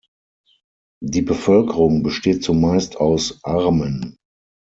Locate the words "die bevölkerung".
1.03-2.01